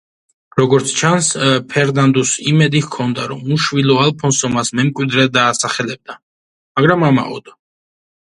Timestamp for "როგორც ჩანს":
0.59-1.27